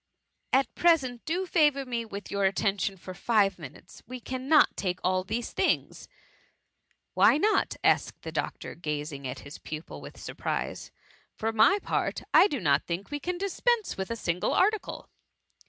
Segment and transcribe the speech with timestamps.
[0.51, 4.01] "At present, do favour me with your attention for five minutes.
[4.07, 6.07] We cannot take all these things.""
[7.13, 10.89] Why not?" asked the doctor, gazing at his pupil with surprise;
[11.35, 15.07] ^^ for my part, I do not think we can dispense with a single article."